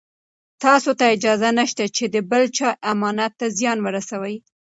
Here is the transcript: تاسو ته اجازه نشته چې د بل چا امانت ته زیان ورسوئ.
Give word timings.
تاسو 0.63 0.89
ته 0.99 1.05
اجازه 1.15 1.49
نشته 1.59 1.83
چې 1.95 2.03
د 2.13 2.15
بل 2.29 2.43
چا 2.57 2.69
امانت 2.91 3.31
ته 3.39 3.47
زیان 3.57 3.77
ورسوئ. 3.81 4.35